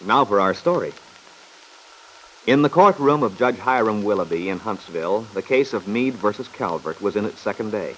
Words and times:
Now 0.00 0.24
for 0.24 0.40
our 0.40 0.54
story. 0.54 0.92
In 2.46 2.62
the 2.62 2.68
courtroom 2.68 3.22
of 3.22 3.38
Judge 3.38 3.58
Hiram 3.58 4.02
Willoughby 4.02 4.48
in 4.48 4.58
Huntsville, 4.58 5.22
the 5.34 5.42
case 5.42 5.72
of 5.72 5.86
Meade 5.86 6.14
versus 6.14 6.48
Calvert 6.48 7.00
was 7.00 7.16
in 7.16 7.24
its 7.24 7.40
second 7.40 7.70
day. 7.70 7.94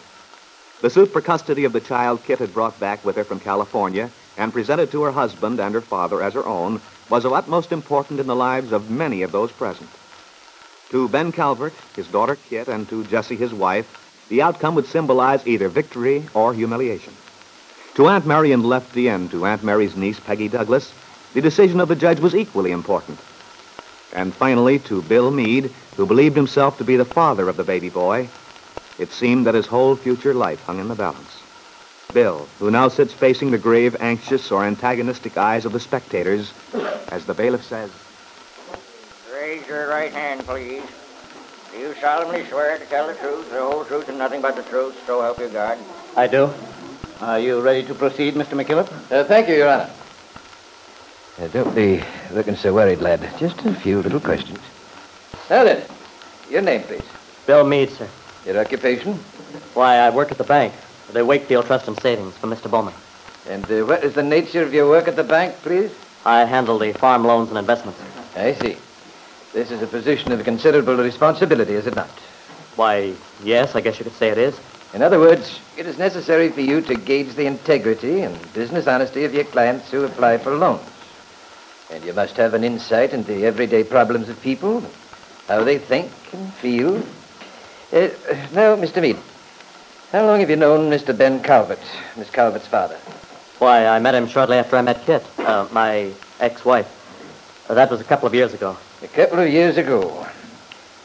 The 0.82 0.90
suit 0.90 1.10
for 1.10 1.22
custody 1.22 1.64
of 1.64 1.72
the 1.72 1.80
child 1.80 2.22
Kit 2.22 2.38
had 2.38 2.52
brought 2.52 2.78
back 2.78 3.02
with 3.02 3.16
her 3.16 3.24
from 3.24 3.40
California 3.40 4.10
and 4.36 4.52
presented 4.52 4.90
to 4.90 5.02
her 5.04 5.10
husband 5.10 5.58
and 5.58 5.74
her 5.74 5.80
father 5.80 6.22
as 6.22 6.34
her 6.34 6.46
own 6.46 6.82
was 7.08 7.24
of 7.24 7.32
utmost 7.32 7.72
importance 7.72 8.20
in 8.20 8.26
the 8.26 8.36
lives 8.36 8.72
of 8.72 8.90
many 8.90 9.22
of 9.22 9.32
those 9.32 9.50
present. 9.50 9.88
To 10.90 11.08
Ben 11.08 11.32
Calvert, 11.32 11.72
his 11.96 12.08
daughter 12.08 12.36
Kit, 12.36 12.68
and 12.68 12.86
to 12.90 13.04
Jessie, 13.04 13.36
his 13.36 13.54
wife, 13.54 13.86
the 14.28 14.42
outcome 14.42 14.74
would 14.74 14.86
symbolize 14.86 15.46
either 15.46 15.68
victory 15.68 16.28
or 16.34 16.52
humiliation. 16.52 17.14
To 17.94 18.08
Aunt 18.08 18.26
Mary 18.26 18.52
and 18.52 18.66
Lefty 18.66 19.08
and 19.08 19.30
to 19.30 19.46
Aunt 19.46 19.64
Mary's 19.64 19.96
niece, 19.96 20.20
Peggy 20.20 20.48
Douglas, 20.48 20.92
the 21.36 21.42
decision 21.42 21.80
of 21.80 21.88
the 21.88 21.94
judge 21.94 22.18
was 22.18 22.34
equally 22.34 22.72
important. 22.72 23.18
And 24.14 24.34
finally, 24.34 24.78
to 24.88 25.02
Bill 25.02 25.30
Meade, 25.30 25.70
who 25.94 26.06
believed 26.06 26.34
himself 26.34 26.78
to 26.78 26.84
be 26.84 26.96
the 26.96 27.04
father 27.04 27.50
of 27.50 27.58
the 27.58 27.62
baby 27.62 27.90
boy, 27.90 28.30
it 28.98 29.12
seemed 29.12 29.46
that 29.46 29.54
his 29.54 29.66
whole 29.66 29.96
future 29.96 30.32
life 30.32 30.62
hung 30.62 30.80
in 30.80 30.88
the 30.88 30.94
balance. 30.94 31.42
Bill, 32.14 32.48
who 32.58 32.70
now 32.70 32.88
sits 32.88 33.12
facing 33.12 33.50
the 33.50 33.58
grave, 33.58 33.94
anxious, 34.00 34.50
or 34.50 34.64
antagonistic 34.64 35.36
eyes 35.36 35.66
of 35.66 35.72
the 35.72 35.78
spectators, 35.78 36.54
as 37.10 37.26
the 37.26 37.34
bailiff 37.34 37.64
says, 37.64 37.90
Raise 39.30 39.66
your 39.66 39.88
right 39.88 40.12
hand, 40.12 40.40
please. 40.46 40.84
Do 41.70 41.78
you 41.78 41.94
solemnly 42.00 42.46
swear 42.46 42.78
to 42.78 42.86
tell 42.86 43.08
the 43.08 43.14
truth, 43.16 43.50
the 43.50 43.60
whole 43.60 43.84
truth, 43.84 44.08
and 44.08 44.16
nothing 44.16 44.40
but 44.40 44.56
the 44.56 44.62
truth, 44.62 44.96
so 45.06 45.20
help 45.20 45.38
you 45.38 45.48
God? 45.48 45.76
I 46.16 46.28
do. 46.28 46.50
Are 47.20 47.38
you 47.38 47.60
ready 47.60 47.82
to 47.82 47.94
proceed, 47.94 48.36
Mr. 48.36 48.58
McKillop? 48.58 48.90
Uh, 49.12 49.24
thank 49.24 49.48
you, 49.48 49.56
Your 49.56 49.68
Honor. 49.68 49.90
Uh, 51.38 51.46
don't 51.48 51.74
be 51.74 52.02
looking 52.32 52.56
so 52.56 52.72
worried, 52.72 53.00
lad. 53.00 53.20
Just 53.38 53.62
a 53.66 53.74
few 53.74 54.00
little 54.00 54.20
questions. 54.20 54.58
Now 55.50 55.64
then, 55.64 55.84
your 56.48 56.62
name, 56.62 56.82
please. 56.82 57.04
Bill 57.46 57.66
Meade, 57.66 57.90
sir. 57.90 58.08
Your 58.46 58.58
occupation? 58.58 59.14
Why, 59.74 59.96
I 59.96 60.08
work 60.08 60.30
at 60.30 60.38
the 60.38 60.44
bank, 60.44 60.72
the 61.12 61.26
Wakefield 61.26 61.66
Trust 61.66 61.88
and 61.88 62.00
Savings 62.00 62.34
for 62.38 62.46
Mr. 62.46 62.70
Bowman. 62.70 62.94
And 63.48 63.70
uh, 63.70 63.84
what 63.84 64.02
is 64.02 64.14
the 64.14 64.22
nature 64.22 64.62
of 64.62 64.72
your 64.72 64.88
work 64.88 65.08
at 65.08 65.16
the 65.16 65.24
bank, 65.24 65.54
please? 65.56 65.92
I 66.24 66.44
handle 66.44 66.78
the 66.78 66.92
farm 66.94 67.24
loans 67.24 67.50
and 67.50 67.58
investments. 67.58 68.00
I 68.34 68.54
see. 68.54 68.76
This 69.52 69.70
is 69.70 69.82
a 69.82 69.86
position 69.86 70.32
of 70.32 70.42
considerable 70.42 70.96
responsibility, 70.96 71.74
is 71.74 71.86
it 71.86 71.94
not? 71.94 72.08
Why, 72.76 73.14
yes, 73.44 73.76
I 73.76 73.82
guess 73.82 73.98
you 73.98 74.04
could 74.04 74.14
say 74.14 74.28
it 74.28 74.38
is. 74.38 74.58
In 74.94 75.02
other 75.02 75.20
words, 75.20 75.60
it 75.76 75.86
is 75.86 75.98
necessary 75.98 76.48
for 76.48 76.62
you 76.62 76.80
to 76.80 76.94
gauge 76.94 77.34
the 77.34 77.44
integrity 77.44 78.22
and 78.22 78.52
business 78.54 78.86
honesty 78.86 79.24
of 79.24 79.34
your 79.34 79.44
clients 79.44 79.90
who 79.90 80.04
apply 80.04 80.38
for 80.38 80.54
loans. 80.56 80.82
And 81.90 82.04
you 82.04 82.12
must 82.12 82.36
have 82.36 82.54
an 82.54 82.64
insight 82.64 83.12
into 83.12 83.32
the 83.32 83.46
everyday 83.46 83.84
problems 83.84 84.28
of 84.28 84.40
people, 84.42 84.82
how 85.46 85.62
they 85.62 85.78
think 85.78 86.10
and 86.32 86.52
feel. 86.54 86.96
Uh, 87.92 88.08
now, 88.52 88.74
Mr. 88.74 89.00
Meade, 89.00 89.18
how 90.10 90.26
long 90.26 90.40
have 90.40 90.50
you 90.50 90.56
known 90.56 90.90
Mr. 90.90 91.16
Ben 91.16 91.42
Calvert, 91.42 91.78
Miss 92.16 92.30
Calvert's 92.30 92.66
father? 92.66 92.96
Why, 93.58 93.86
I 93.86 94.00
met 94.00 94.14
him 94.14 94.26
shortly 94.26 94.56
after 94.56 94.76
I 94.76 94.82
met 94.82 95.04
Kit, 95.06 95.24
uh, 95.38 95.68
my 95.72 96.12
ex-wife. 96.40 96.92
Uh, 97.68 97.74
that 97.74 97.90
was 97.90 98.00
a 98.00 98.04
couple 98.04 98.26
of 98.26 98.34
years 98.34 98.52
ago. 98.52 98.76
A 99.02 99.08
couple 99.08 99.38
of 99.38 99.48
years 99.48 99.76
ago. 99.76 100.26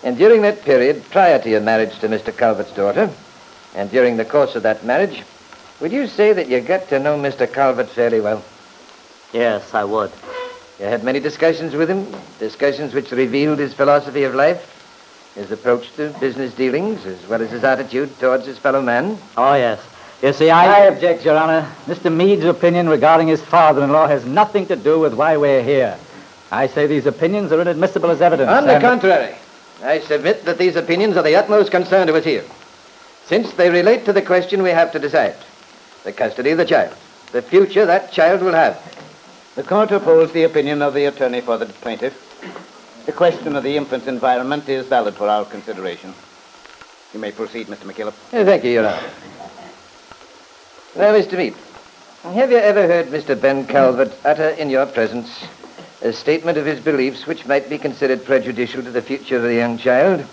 And 0.04 0.18
during 0.18 0.42
that 0.42 0.64
period, 0.64 1.04
prior 1.12 1.40
to 1.40 1.50
your 1.50 1.62
marriage 1.62 2.00
to 2.00 2.08
Mr. 2.08 2.36
Calvert's 2.36 2.74
daughter, 2.74 3.10
and 3.76 3.90
during 3.92 4.18
the 4.18 4.26
course 4.26 4.56
of 4.56 4.64
that 4.64 4.84
marriage, 4.84 5.24
would 5.80 5.92
you 5.92 6.08
say 6.08 6.34
that 6.34 6.50
you 6.50 6.60
got 6.62 6.90
to 6.90 7.00
know 7.00 7.18
Mr. 7.18 7.52
Calvert 7.52 7.90
fairly 7.90 8.20
well? 8.20 8.44
Yes, 9.32 9.74
I 9.74 9.84
would. 9.84 10.12
You 10.82 10.88
had 10.88 11.04
many 11.04 11.20
discussions 11.20 11.76
with 11.76 11.92
him, 11.92 12.08
discussions 12.40 12.96
which 12.96 13.12
revealed 13.12 13.60
his 13.60 13.72
philosophy 13.72 14.24
of 14.24 14.34
life, 14.34 15.32
his 15.36 15.52
approach 15.52 15.94
to 15.98 16.10
business 16.20 16.56
dealings, 16.56 17.06
as 17.06 17.24
well 17.28 17.40
as 17.40 17.52
his 17.52 17.64
attitude 17.64 18.18
towards 18.18 18.48
his 18.48 18.58
fellow 18.58 18.82
man. 18.82 19.20
Oh, 19.38 19.54
yes. 19.54 19.80
You 20.24 20.34
see, 20.34 20.50
I... 20.50 20.82
I 20.82 20.86
object, 20.86 21.24
Your 21.24 21.38
Honor. 21.38 21.72
Mr. 21.86 22.12
Meade's 22.12 22.46
opinion 22.46 22.90
regarding 22.90 23.28
his 23.28 23.44
father-in-law 23.44 24.08
has 24.08 24.26
nothing 24.26 24.66
to 24.68 24.76
do 24.76 25.00
with 25.00 25.14
why 25.14 25.38
we're 25.38 25.62
here. 25.62 26.00
I 26.52 26.66
say 26.66 26.88
these 26.88 27.06
opinions 27.06 27.52
are 27.52 27.62
inadmissible 27.62 28.10
as 28.10 28.20
evidence. 28.20 28.50
On 28.50 28.66
the 28.66 28.74
and- 28.74 28.82
contrary, 28.82 29.36
I 29.84 30.00
submit 30.00 30.46
that 30.46 30.58
these 30.58 30.76
opinions 30.76 31.16
are 31.16 31.24
the 31.24 31.36
utmost 31.36 31.70
concern 31.70 32.08
to 32.08 32.16
us 32.16 32.26
here, 32.26 32.44
since 33.28 33.54
they 33.54 33.70
relate 33.70 34.06
to 34.06 34.14
the 34.14 34.22
question 34.24 34.64
we 34.64 34.72
have 34.72 34.92
to 34.94 35.00
decide 35.00 35.36
the 36.04 36.12
custody 36.12 36.50
of 36.50 36.58
the 36.58 36.66
child, 36.66 36.96
the 37.34 37.44
future 37.44 37.86
that 37.86 38.12
child 38.12 38.42
will 38.42 38.54
have. 38.54 38.82
The 39.56 39.64
court 39.64 39.92
upholds 39.92 40.32
the 40.32 40.44
opinion 40.44 40.82
of 40.82 40.94
the 40.94 41.06
attorney 41.06 41.42
for 41.42 41.58
the 41.58 41.66
plaintiff. 41.66 42.16
The 43.06 43.12
question 43.12 43.56
of 43.58 43.64
the 43.64 43.76
infant's 43.76 44.08
environment 44.08 44.70
is 44.70 44.88
valid 44.88 45.16
for 45.16 45.28
our 45.28 45.44
consideration. 45.44 46.14
You 47.14 47.20
may 47.20 47.34
proceed, 47.34 47.68
Mr. 47.68 47.84
McKillop. 47.84 48.14
Uh, 48.32 48.46
Thank 48.46 48.64
you, 48.64 48.72
Your 48.72 48.88
Honor. 48.88 49.10
Now, 50.96 51.14
Mr. 51.14 51.38
Meade, 51.38 51.56
have 52.24 52.50
you 52.52 52.58
ever 52.58 52.88
heard 52.88 53.08
Mr. 53.08 53.40
Ben 53.40 53.68
Calvert 53.68 54.14
utter 54.24 54.50
in 54.50 54.70
your 54.70 54.86
presence 54.86 55.44
a 56.02 56.14
statement 56.14 56.58
of 56.58 56.66
his 56.66 56.80
beliefs 56.80 57.28
which 57.28 57.46
might 57.46 57.70
be 57.70 57.78
considered 57.78 58.24
prejudicial 58.24 58.82
to 58.84 58.92
the 58.92 59.02
future 59.02 59.36
of 59.38 59.44
the 59.44 59.54
young 59.54 59.78
child, 59.78 60.26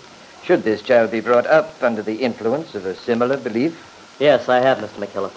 should 0.43 0.63
this 0.63 0.81
child 0.81 1.11
be 1.11 1.19
brought 1.19 1.45
up 1.45 1.83
under 1.83 2.01
the 2.01 2.15
influence 2.15 2.73
of 2.73 2.85
a 2.85 2.95
similar 2.95 3.37
belief? 3.37 3.77
Yes, 4.19 4.47
I 4.47 4.59
have, 4.59 4.77
Mr. 4.79 5.05
McKillop. 5.05 5.33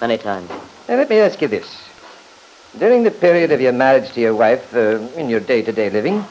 Many 0.00 0.18
times. 0.18 0.48
Now, 0.88 0.96
let 0.96 1.08
me 1.08 1.18
ask 1.18 1.40
you 1.40 1.48
this. 1.48 1.89
During 2.78 3.02
the 3.02 3.10
period 3.10 3.50
of 3.50 3.60
your 3.60 3.72
marriage 3.72 4.12
to 4.12 4.20
your 4.20 4.34
wife, 4.34 4.74
uh, 4.74 5.00
in 5.16 5.28
your 5.28 5.40
day-to-day 5.40 5.90
living, 5.90 6.24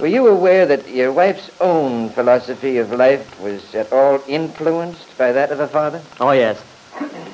were 0.00 0.08
you 0.08 0.26
aware 0.26 0.66
that 0.66 0.88
your 0.88 1.12
wife's 1.12 1.50
own 1.60 2.10
philosophy 2.10 2.78
of 2.78 2.92
life 2.92 3.40
was 3.40 3.74
at 3.74 3.92
all 3.92 4.20
influenced 4.26 5.16
by 5.16 5.32
that 5.32 5.50
of 5.52 5.58
her 5.58 5.68
father? 5.68 6.02
Oh, 6.20 6.32
yes. 6.32 6.62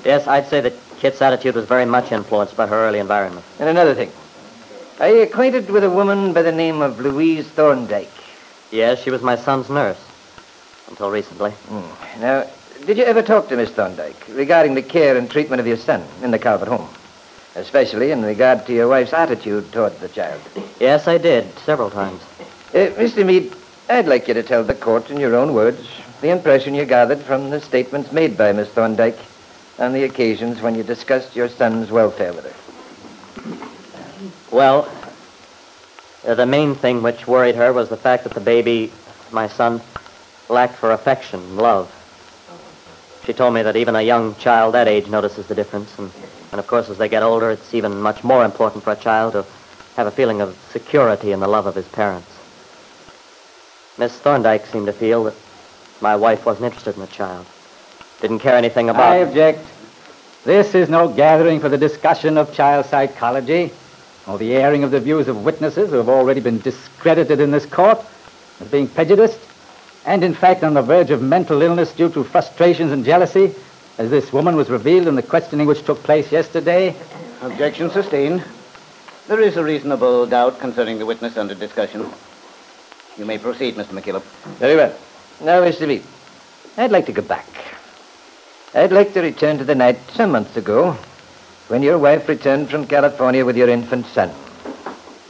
Yes, 0.05 0.27
I'd 0.27 0.47
say 0.47 0.61
that 0.61 0.75
Kit's 0.99 1.23
attitude 1.23 1.55
was 1.55 1.65
very 1.65 1.87
much 1.87 2.13
influenced 2.13 2.57
by 2.57 2.67
her 2.67 2.87
early 2.87 2.99
environment. 2.99 3.45
And 3.59 3.69
another 3.69 3.95
thing. 3.95 4.13
Are 5.01 5.09
you 5.09 5.23
acquainted 5.23 5.71
with 5.71 5.83
a 5.83 5.91
woman 5.91 6.33
by 6.33 6.43
the 6.43 6.53
name 6.53 6.83
of 6.83 7.01
Louise 7.01 7.47
Thorndyke? 7.49 8.09
Yes, 8.71 9.03
she 9.03 9.11
was 9.11 9.23
my 9.23 9.37
son's 9.37 9.71
nurse. 9.71 9.99
Until 10.89 11.11
recently. 11.11 11.53
Now, 12.21 12.47
did 12.87 12.99
you 12.99 13.05
ever 13.05 13.23
talk 13.23 13.49
to 13.49 13.57
Miss 13.57 13.71
Thorndyke 13.71 14.29
regarding 14.29 14.75
the 14.75 14.83
care 14.83 15.17
and 15.17 15.31
treatment 15.31 15.61
of 15.61 15.67
your 15.67 15.79
son 15.79 16.07
in 16.23 16.31
the 16.31 16.39
Calvert 16.39 16.69
home? 16.69 16.89
Especially 17.57 18.11
in 18.11 18.23
regard 18.23 18.67
to 18.67 18.73
your 18.73 18.89
wife's 18.89 19.13
attitude 19.13 19.71
toward 19.73 19.99
the 20.01 20.09
child. 20.09 20.41
Yes, 20.81 21.07
I 21.07 21.19
did, 21.19 21.57
several 21.61 21.91
times. 21.91 22.21
Uh, 22.71 22.91
Mr. 22.99 23.25
Meade, 23.25 23.53
I'd 23.89 24.09
like 24.09 24.27
you 24.27 24.35
to 24.35 24.43
tell 24.43 24.65
the 24.65 24.75
court 24.75 25.11
in 25.11 25.21
your 25.21 25.37
own 25.37 25.55
words 25.55 25.87
the 26.21 26.31
impression 26.31 26.75
you 26.75 26.85
gathered 26.85 27.21
from 27.21 27.51
the 27.51 27.61
statements 27.61 28.11
made 28.11 28.37
by 28.37 28.53
Miss 28.53 28.69
Thorndyke 28.71 29.19
on 29.79 29.93
the 29.93 30.05
occasions 30.05 30.63
when 30.63 30.75
you 30.75 30.83
discussed 30.83 31.37
your 31.37 31.49
son's 31.49 31.91
welfare 31.91 32.33
with 32.33 32.45
her. 32.45 34.57
Well, 34.57 34.89
uh, 36.27 36.35
the 36.35 36.47
main 36.47 36.75
thing 36.75 37.03
which 37.03 37.27
worried 37.27 37.57
her 37.57 37.73
was 37.73 37.89
the 37.89 37.97
fact 37.97 38.25
that 38.25 38.35
the 38.35 38.41
baby, 38.41 38.93
my 39.31 39.49
son, 39.49 39.81
lacked 40.49 40.77
for 40.77 40.93
affection 40.93 41.57
love. 41.57 41.93
She 43.27 43.33
told 43.33 43.55
me 43.55 43.63
that 43.63 43.77
even 43.77 43.97
a 43.97 44.03
young 44.03 44.35
child 44.37 44.75
that 44.75 44.89
age 44.89 45.09
notices 45.09 45.47
the 45.47 45.55
difference, 45.55 45.97
and, 45.99 46.11
and 46.55 46.61
of 46.61 46.69
course, 46.69 46.89
as 46.89 46.99
they 46.99 47.09
get 47.09 47.25
older, 47.25 47.51
it's 47.51 47.75
even 47.75 48.01
much 48.01 48.23
more 48.23 48.45
important 48.45 48.85
for 48.85 48.93
a 48.93 48.97
child 48.97 49.33
to 49.33 49.45
have 49.97 50.07
a 50.07 50.11
feeling 50.13 50.41
of 50.41 50.57
security 50.71 51.33
in 51.33 51.41
the 51.41 51.49
love 51.49 51.67
of 51.67 51.75
his 51.75 51.89
parents. 51.89 52.31
Miss 53.99 54.17
Thorndyke 54.21 54.65
seemed 54.67 54.87
to 54.87 54.93
feel 54.93 55.25
that 55.25 55.35
my 56.01 56.15
wife 56.15 56.47
wasn't 56.47 56.67
interested 56.67 56.95
in 56.95 57.01
the 57.01 57.09
child, 57.09 57.45
didn't 58.21 58.39
care 58.39 58.55
anything 58.55 58.89
about. 58.89 59.15
I 59.15 59.17
object. 59.17 59.67
This 60.45 60.77
is 60.77 60.89
no 60.89 61.09
gathering 61.09 61.59
for 61.59 61.69
the 61.69 61.77
discussion 61.77 62.39
of 62.39 62.55
child 62.55 62.87
psychology 62.87 63.73
or 64.29 64.39
the 64.39 64.55
airing 64.55 64.85
of 64.85 64.93
the 64.93 65.01
views 65.01 65.27
of 65.27 65.45
witnesses 65.45 65.91
who 65.91 65.97
have 65.97 66.09
already 66.09 66.41
been 66.41 66.61
discredited 66.61 67.41
in 67.41 67.51
this 67.51 67.67
court 67.67 68.01
as 68.61 68.69
being 68.69 68.87
prejudiced. 68.87 69.41
and 70.07 70.23
in 70.23 70.35
fact 70.35 70.63
on 70.63 70.75
the 70.75 70.83
verge 70.83 71.11
of 71.11 71.21
mental 71.21 71.63
illness 71.63 71.93
due 71.93 72.11
to 72.11 72.23
frustrations 72.23 72.93
and 72.93 73.05
jealousy, 73.05 73.53
as 73.99 74.11
this 74.11 74.33
woman 74.33 74.57
was 74.57 74.71
revealed 74.71 75.07
in 75.07 75.15
the 75.15 75.23
questioning 75.23 75.67
which 75.67 75.85
took 75.85 76.03
place 76.03 76.33
yesterday? 76.33 76.95
Objection 77.43 77.91
sustained. 77.91 78.43
There 79.29 79.41
is 79.41 79.57
a 79.57 79.65
reasonable 79.65 80.27
doubt 80.27 80.59
concerning 80.59 80.99
the 80.99 81.07
witness 81.07 81.37
under 81.37 81.55
discussion. 81.55 82.07
You 83.17 83.25
may 83.25 83.39
proceed, 83.39 83.77
Mr. 83.77 83.99
McKillop. 83.99 84.23
Very 84.59 84.77
well. 84.77 84.95
Now, 85.41 85.63
Mr. 85.63 85.87
Lee, 85.87 86.03
I'd 86.77 86.91
like 86.91 87.07
to 87.07 87.13
go 87.13 87.23
back. 87.23 87.47
I'd 88.75 88.93
like 88.93 89.15
to 89.15 89.21
return 89.21 89.59
to 89.59 89.65
the 89.65 89.75
night 89.75 89.99
some 90.13 90.33
months 90.33 90.57
ago 90.57 90.97
when 91.69 91.83
your 91.83 91.99
wife 91.99 92.29
returned 92.29 92.71
from 92.71 92.87
California 92.87 93.45
with 93.45 93.57
your 93.57 93.69
infant 93.69 94.07
son. 94.07 94.31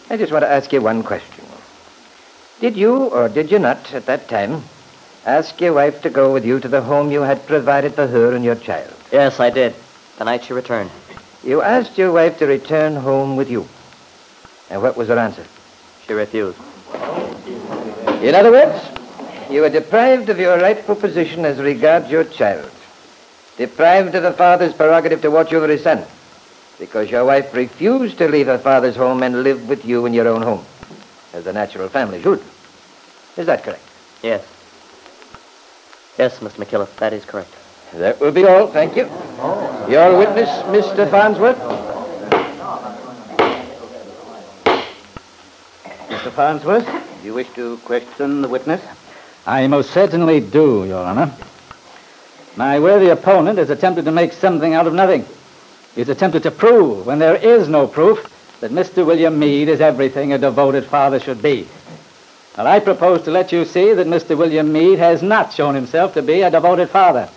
I 0.08 0.16
just 0.16 0.32
want 0.32 0.42
to 0.42 0.50
ask 0.50 0.72
you 0.72 0.80
one 0.80 1.02
question. 1.02 1.44
Did 2.60 2.76
you 2.76 2.96
or 2.96 3.28
did 3.28 3.50
you 3.50 3.58
not 3.58 3.92
at 3.92 4.06
that 4.06 4.28
time 4.28 4.62
ask 5.24 5.60
your 5.60 5.72
wife 5.72 6.02
to 6.02 6.10
go 6.10 6.32
with 6.32 6.44
you 6.44 6.60
to 6.60 6.68
the 6.68 6.82
home 6.82 7.10
you 7.10 7.22
had 7.22 7.46
provided 7.46 7.94
for 7.94 8.06
her 8.06 8.34
and 8.34 8.44
your 8.44 8.54
child? 8.56 8.92
Yes, 9.12 9.40
I 9.40 9.50
did. 9.50 9.74
The 10.18 10.24
night 10.24 10.44
she 10.44 10.52
returned. 10.52 10.90
You 11.42 11.62
asked 11.62 11.98
your 11.98 12.12
wife 12.12 12.38
to 12.38 12.46
return 12.46 12.96
home 12.96 13.36
with 13.36 13.50
you. 13.50 13.68
And 14.70 14.80
what 14.82 14.96
was 14.96 15.08
her 15.08 15.18
answer? 15.18 15.44
She 16.06 16.12
refused. 16.12 16.58
In 18.22 18.34
other 18.34 18.50
words, 18.50 18.82
you 19.50 19.60
were 19.60 19.70
deprived 19.70 20.30
of 20.30 20.38
your 20.38 20.58
rightful 20.58 20.96
position 20.96 21.44
as 21.44 21.58
regards 21.58 22.10
your 22.10 22.24
child. 22.24 22.70
Deprived 23.56 24.14
of 24.14 24.22
the 24.22 24.32
father's 24.32 24.72
prerogative 24.72 25.22
to 25.22 25.30
watch 25.30 25.52
over 25.52 25.68
his 25.68 25.82
son. 25.82 26.04
Because 26.78 27.10
your 27.10 27.24
wife 27.24 27.54
refused 27.54 28.18
to 28.18 28.28
leave 28.28 28.46
her 28.46 28.58
father's 28.58 28.96
home 28.96 29.22
and 29.22 29.42
live 29.42 29.68
with 29.68 29.84
you 29.84 30.06
in 30.06 30.14
your 30.14 30.26
own 30.26 30.42
home. 30.42 30.64
As 31.32 31.44
the 31.44 31.52
natural 31.52 31.88
family 31.88 32.22
should. 32.22 32.42
Is 33.36 33.46
that 33.46 33.62
correct? 33.62 33.82
Yes. 34.22 34.44
Yes, 36.18 36.38
Mr. 36.38 36.64
McKillop, 36.64 36.94
that 36.96 37.12
is 37.12 37.24
correct. 37.24 37.50
That 37.94 38.20
will 38.20 38.30
be 38.30 38.44
all, 38.44 38.68
thank 38.68 38.96
you. 38.96 39.04
Your 39.88 40.16
witness, 40.16 40.48
Mr. 40.66 41.10
Farnsworth. 41.10 41.58
Mr. 46.08 46.30
Farnsworth, 46.30 46.86
do 46.86 47.26
you 47.26 47.34
wish 47.34 47.48
to 47.54 47.78
question 47.78 48.42
the 48.42 48.48
witness? 48.48 48.80
I 49.46 49.66
most 49.66 49.90
certainly 49.90 50.40
do, 50.40 50.84
Your 50.84 51.04
Honor. 51.04 51.34
My 52.56 52.78
worthy 52.78 53.08
opponent 53.08 53.58
has 53.58 53.70
attempted 53.70 54.04
to 54.04 54.12
make 54.12 54.32
something 54.32 54.74
out 54.74 54.86
of 54.86 54.94
nothing. 54.94 55.26
He's 55.96 56.08
attempted 56.08 56.44
to 56.44 56.52
prove, 56.52 57.06
when 57.06 57.18
there 57.18 57.36
is 57.36 57.68
no 57.68 57.88
proof, 57.88 58.30
that 58.60 58.70
Mr. 58.70 59.04
William 59.04 59.38
Meade 59.38 59.68
is 59.68 59.80
everything 59.80 60.32
a 60.32 60.38
devoted 60.38 60.84
father 60.84 61.18
should 61.18 61.42
be. 61.42 61.66
Well, 62.56 62.68
I 62.68 62.78
propose 62.78 63.22
to 63.22 63.32
let 63.32 63.50
you 63.50 63.64
see 63.64 63.92
that 63.94 64.06
Mr. 64.06 64.38
William 64.38 64.72
Meade 64.72 65.00
has 65.00 65.22
not 65.22 65.52
shown 65.52 65.74
himself 65.74 66.14
to 66.14 66.22
be 66.22 66.42
a 66.42 66.50
devoted 66.50 66.88
father, 66.88 67.28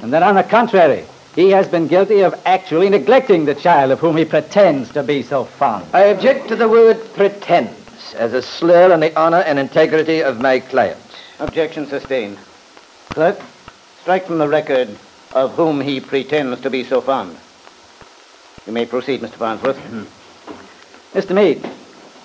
and 0.00 0.12
that, 0.12 0.22
on 0.22 0.36
the 0.36 0.42
contrary, 0.42 1.04
he 1.34 1.50
has 1.50 1.68
been 1.68 1.86
guilty 1.86 2.20
of 2.20 2.40
actually 2.46 2.88
neglecting 2.88 3.44
the 3.44 3.54
child 3.54 3.90
of 3.90 4.00
whom 4.00 4.16
he 4.16 4.24
pretends 4.24 4.90
to 4.92 5.02
be 5.02 5.22
so 5.22 5.44
fond. 5.44 5.86
I 5.92 6.04
object 6.04 6.48
to 6.48 6.56
the 6.56 6.68
word 6.68 6.98
pretends 7.14 8.14
as 8.14 8.32
a 8.32 8.40
slur 8.40 8.92
on 8.92 9.00
the 9.00 9.16
honor 9.18 9.42
and 9.42 9.58
integrity 9.58 10.22
of 10.22 10.40
my 10.40 10.60
client. 10.60 10.98
Objection 11.40 11.86
sustained. 11.86 12.38
Clerk, 13.10 13.38
strike 14.00 14.26
from 14.26 14.38
the 14.38 14.48
record 14.48 14.88
of 15.34 15.54
whom 15.54 15.80
he 15.80 16.00
pretends 16.00 16.60
to 16.62 16.70
be 16.70 16.84
so 16.84 17.02
fond. 17.02 17.36
You 18.66 18.72
may 18.72 18.86
proceed, 18.86 19.20
Mr. 19.20 19.34
Farnsworth. 19.34 19.78
Hmm. 19.78 21.16
Mr. 21.16 21.34
Meade, 21.34 21.64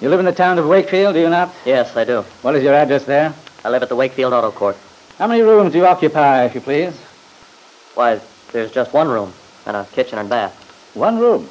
you 0.03 0.09
live 0.09 0.19
in 0.19 0.25
the 0.25 0.33
town 0.33 0.59
of 0.59 0.67
Wakefield, 0.67 1.13
do 1.13 1.21
you 1.21 1.29
not? 1.29 1.55
Yes, 1.65 1.95
I 1.95 2.03
do. 2.03 2.23
What 2.41 2.57
is 2.57 2.63
your 2.63 2.73
address 2.73 3.05
there? 3.05 3.33
I 3.63 3.69
live 3.69 3.83
at 3.83 3.87
the 3.87 3.95
Wakefield 3.95 4.33
Auto 4.33 4.51
Court. 4.51 4.75
How 5.17 5.27
many 5.27 5.41
rooms 5.41 5.71
do 5.71 5.77
you 5.77 5.85
occupy, 5.85 6.43
if 6.43 6.53
you 6.53 6.59
please? 6.59 6.93
Why, 7.95 8.19
there's 8.51 8.69
just 8.69 8.91
one 8.91 9.07
room 9.07 9.31
and 9.65 9.77
a 9.77 9.85
kitchen 9.93 10.19
and 10.19 10.27
bath. 10.27 10.53
One 10.93 11.19
room. 11.19 11.47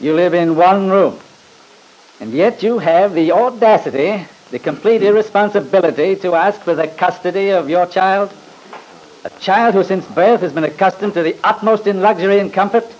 You 0.00 0.14
live 0.14 0.32
in 0.32 0.56
one 0.56 0.88
room. 0.88 1.20
And 2.20 2.32
yet 2.32 2.62
you 2.62 2.78
have 2.78 3.12
the 3.12 3.32
audacity, 3.32 4.24
the 4.50 4.58
complete 4.58 5.02
irresponsibility 5.02 6.16
to 6.16 6.34
ask 6.36 6.62
for 6.62 6.74
the 6.74 6.88
custody 6.88 7.50
of 7.50 7.68
your 7.68 7.84
child? 7.84 8.32
A 9.24 9.30
child 9.40 9.74
who 9.74 9.84
since 9.84 10.06
birth 10.06 10.40
has 10.40 10.54
been 10.54 10.64
accustomed 10.64 11.12
to 11.14 11.22
the 11.22 11.36
utmost 11.44 11.86
in 11.86 12.00
luxury 12.00 12.38
and 12.38 12.50
comfort? 12.50 12.90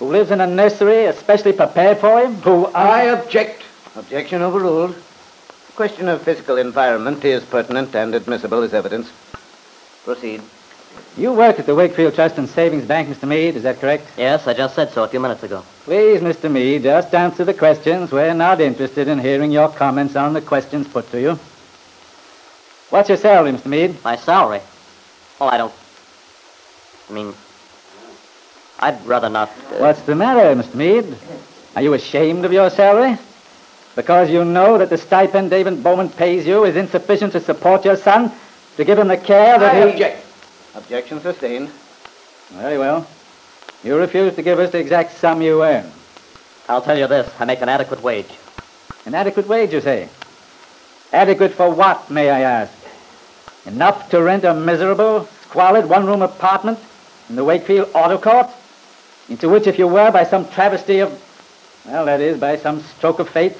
Who 0.00 0.06
lives 0.06 0.32
in 0.32 0.40
a 0.40 0.46
nursery 0.48 1.04
especially 1.04 1.52
prepared 1.52 1.98
for 1.98 2.20
him? 2.20 2.34
Who 2.42 2.66
I 2.66 3.02
object. 3.02 3.62
Objection 3.98 4.42
overruled. 4.42 4.94
The 4.94 5.72
question 5.74 6.08
of 6.08 6.22
physical 6.22 6.56
environment 6.56 7.24
is 7.24 7.44
pertinent 7.44 7.96
and 7.96 8.14
admissible 8.14 8.62
as 8.62 8.72
evidence. 8.72 9.10
Proceed. 10.04 10.40
You 11.16 11.32
work 11.32 11.58
at 11.58 11.66
the 11.66 11.74
Wakefield 11.74 12.14
Trust 12.14 12.38
and 12.38 12.48
Savings 12.48 12.84
Bank, 12.84 13.08
Mr. 13.08 13.26
Meade, 13.26 13.56
is 13.56 13.64
that 13.64 13.80
correct? 13.80 14.06
Yes, 14.16 14.46
I 14.46 14.54
just 14.54 14.76
said 14.76 14.92
so 14.92 15.02
a 15.02 15.08
few 15.08 15.18
minutes 15.18 15.42
ago. 15.42 15.64
Please, 15.82 16.20
Mr. 16.20 16.48
Meade, 16.48 16.84
just 16.84 17.12
answer 17.12 17.44
the 17.44 17.54
questions. 17.54 18.12
We're 18.12 18.34
not 18.34 18.60
interested 18.60 19.08
in 19.08 19.18
hearing 19.18 19.50
your 19.50 19.68
comments 19.68 20.14
on 20.14 20.32
the 20.32 20.42
questions 20.42 20.86
put 20.86 21.10
to 21.10 21.20
you. 21.20 21.38
What's 22.90 23.08
your 23.08 23.18
salary, 23.18 23.50
Mr. 23.50 23.66
Meade? 23.66 23.96
My 24.04 24.14
salary? 24.14 24.60
Oh, 25.40 25.48
I 25.48 25.58
don't. 25.58 25.74
I 27.10 27.12
mean, 27.12 27.34
I'd 28.78 29.04
rather 29.04 29.28
not. 29.28 29.48
Uh... 29.48 29.78
What's 29.78 30.02
the 30.02 30.14
matter, 30.14 30.54
Mr. 30.54 30.76
Meade? 30.76 31.16
Are 31.74 31.82
you 31.82 31.94
ashamed 31.94 32.44
of 32.44 32.52
your 32.52 32.70
salary? 32.70 33.18
Because 33.98 34.30
you 34.30 34.44
know 34.44 34.78
that 34.78 34.90
the 34.90 34.96
stipend 34.96 35.50
David 35.50 35.82
Bowman 35.82 36.08
pays 36.08 36.46
you 36.46 36.62
is 36.62 36.76
insufficient 36.76 37.32
to 37.32 37.40
support 37.40 37.84
your 37.84 37.96
son, 37.96 38.30
to 38.76 38.84
give 38.84 38.96
him 38.96 39.08
the 39.08 39.16
care 39.16 39.58
that 39.58 39.74
I 39.74 39.86
he... 39.86 39.90
object. 39.90 40.24
Objection 40.76 41.20
sustained. 41.20 41.68
Very 42.50 42.78
well. 42.78 43.08
You 43.82 43.96
refuse 43.96 44.36
to 44.36 44.42
give 44.42 44.60
us 44.60 44.70
the 44.70 44.78
exact 44.78 45.18
sum 45.18 45.42
you 45.42 45.64
earn. 45.64 45.84
I'll 46.68 46.80
tell 46.80 46.96
you 46.96 47.08
this 47.08 47.28
I 47.40 47.44
make 47.44 47.60
an 47.60 47.68
adequate 47.68 48.00
wage. 48.00 48.30
An 49.04 49.16
adequate 49.16 49.48
wage, 49.48 49.72
you 49.72 49.80
say? 49.80 50.08
Adequate 51.12 51.50
for 51.50 51.68
what, 51.68 52.08
may 52.08 52.30
I 52.30 52.42
ask? 52.42 52.72
Enough 53.66 54.10
to 54.10 54.22
rent 54.22 54.44
a 54.44 54.54
miserable, 54.54 55.24
squalid 55.42 55.88
one-room 55.88 56.22
apartment 56.22 56.78
in 57.28 57.34
the 57.34 57.42
Wakefield 57.42 57.90
Auto 57.96 58.16
Court? 58.16 58.46
Into 59.28 59.48
which, 59.48 59.66
if 59.66 59.76
you 59.76 59.88
were, 59.88 60.12
by 60.12 60.22
some 60.22 60.48
travesty 60.50 61.00
of, 61.00 61.10
well, 61.84 62.04
that 62.04 62.20
is, 62.20 62.38
by 62.38 62.56
some 62.58 62.80
stroke 62.80 63.18
of 63.18 63.28
fate, 63.28 63.56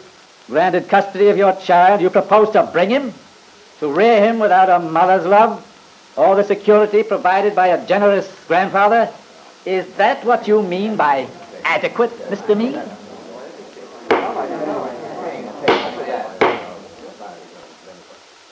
granted 0.49 0.89
custody 0.89 1.29
of 1.29 1.37
your 1.37 1.55
child, 1.57 2.01
you 2.01 2.11
propose 2.11 2.51
to 2.51 2.65
bring 2.73 2.91
him? 2.91 3.15
To 3.81 3.93
rear 3.93 4.21
him 4.21 4.41
without 4.41 4.69
a 4.69 4.85
mother's 4.85 5.25
love? 5.25 5.65
Or 6.17 6.35
the 6.35 6.43
security 6.43 7.03
provided 7.03 7.55
by 7.55 7.69
a 7.69 7.87
generous 7.87 8.35
grandfather? 8.49 9.13
Is 9.65 9.87
that 9.95 10.25
what 10.25 10.49
you 10.49 10.63
mean 10.63 10.97
by 10.97 11.29
adequate, 11.65 12.11
Mr. 12.31 12.57
Meade? 12.57 12.81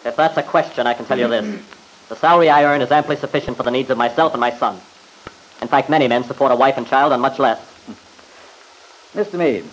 If 0.04 0.14
that's 0.14 0.36
a 0.36 0.42
question, 0.42 0.86
I 0.86 0.94
can 0.94 1.04
tell 1.06 1.18
you 1.18 1.26
this. 1.26 1.60
The 2.08 2.16
salary 2.16 2.48
I 2.48 2.62
earn 2.64 2.80
is 2.80 2.92
amply 2.92 3.16
sufficient 3.16 3.56
for 3.56 3.64
the 3.64 3.72
needs 3.72 3.90
of 3.90 3.98
myself 3.98 4.32
and 4.32 4.40
my 4.40 4.52
son. 4.52 4.80
In 5.60 5.68
fact, 5.68 5.90
many 5.90 6.06
men 6.06 6.22
support 6.22 6.52
a 6.52 6.56
wife 6.56 6.76
and 6.76 6.86
child 6.86 7.12
on 7.12 7.20
much 7.20 7.40
less. 7.40 7.58
Mr. 9.14 9.38
Meade, 9.38 9.64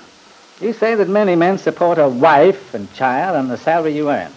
you 0.61 0.73
say 0.73 0.95
that 0.95 1.09
many 1.09 1.35
men 1.35 1.57
support 1.57 1.97
a 1.97 2.07
wife 2.07 2.73
and 2.73 2.91
child 2.93 3.35
on 3.35 3.47
the 3.47 3.57
salary 3.57 3.95
you 3.95 4.09
earn. 4.09 4.31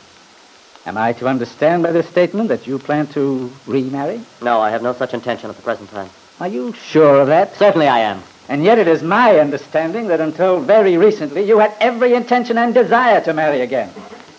Am 0.87 0.97
I 0.97 1.13
to 1.15 1.27
understand 1.27 1.83
by 1.83 1.93
this 1.93 2.09
statement 2.09 2.49
that 2.49 2.67
you 2.67 2.79
plan 2.79 3.09
to 3.09 3.51
remarry? 3.67 4.21
No, 4.41 4.61
I 4.61 4.71
have 4.71 4.83
no 4.83 4.93
such 4.93 5.15
intention 5.15 5.51
at 5.51 5.57
the 5.57 5.63
present 5.63 5.91
time. 5.91 6.09
Are 6.39 6.49
you 6.49 6.73
sure 6.75 7.21
of 7.21 7.29
that? 7.29 7.57
Certainly 7.57 7.89
I 7.89 8.01
am. 8.01 8.23
And 8.49 8.63
yet 8.63 8.79
it 8.79 8.87
is 8.87 9.03
my 9.03 9.41
understanding 9.41 10.07
that 10.09 10.21
until 10.21 10.61
very 10.61 10.97
recently 10.97 11.43
you 11.43 11.59
had 11.59 11.75
every 11.81 12.15
intention 12.15 12.57
and 12.59 12.73
desire 12.73 13.21
to 13.23 13.35
marry 13.35 13.63
again, 13.63 13.91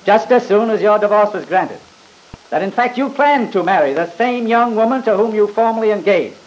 just 0.06 0.32
as 0.32 0.48
soon 0.48 0.70
as 0.70 0.82
your 0.82 0.98
divorce 1.00 1.34
was 1.34 1.46
granted. 1.46 1.80
That 2.50 2.62
in 2.62 2.72
fact 2.72 2.98
you 2.98 3.10
planned 3.10 3.52
to 3.52 3.64
marry 3.64 3.94
the 3.94 4.10
same 4.12 4.48
young 4.48 4.76
woman 4.76 5.04
to 5.04 5.18
whom 5.18 5.36
you 5.36 5.48
formerly 5.48 5.92
engaged, 5.92 6.38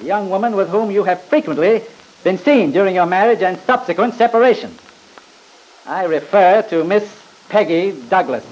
the 0.00 0.06
young 0.06 0.28
woman 0.30 0.56
with 0.56 0.68
whom 0.68 0.90
you 0.90 1.04
have 1.04 1.22
frequently 1.22 1.84
been 2.24 2.38
seen 2.38 2.72
during 2.72 2.94
your 2.94 3.06
marriage 3.06 3.42
and 3.42 3.58
subsequent 3.60 4.14
separation. 4.14 4.74
I 5.86 6.04
refer 6.04 6.62
to 6.70 6.82
Miss 6.82 7.04
Peggy 7.50 7.92
Douglas. 8.08 8.44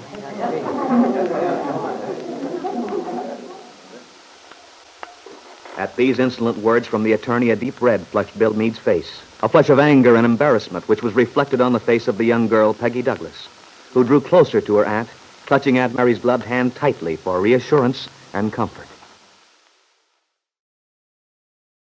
At 5.75 5.95
these 5.95 6.19
insolent 6.19 6.59
words 6.59 6.87
from 6.87 7.01
the 7.03 7.13
attorney, 7.13 7.49
a 7.49 7.55
deep 7.55 7.81
red 7.81 8.05
flushed 8.07 8.37
Bill 8.37 8.53
Meade's 8.53 8.77
face. 8.77 9.19
A 9.41 9.49
flush 9.49 9.69
of 9.69 9.79
anger 9.79 10.15
and 10.15 10.25
embarrassment, 10.25 10.87
which 10.87 11.01
was 11.01 11.15
reflected 11.15 11.59
on 11.59 11.73
the 11.73 11.79
face 11.79 12.07
of 12.07 12.19
the 12.19 12.25
young 12.25 12.47
girl, 12.47 12.75
Peggy 12.75 13.01
Douglas, 13.01 13.49
who 13.91 14.03
drew 14.03 14.21
closer 14.21 14.61
to 14.61 14.75
her 14.75 14.85
aunt, 14.85 15.09
clutching 15.47 15.79
Aunt 15.79 15.95
Mary's 15.95 16.19
gloved 16.19 16.45
hand 16.45 16.75
tightly 16.75 17.15
for 17.15 17.41
reassurance 17.41 18.07
and 18.33 18.53
comfort. 18.53 18.87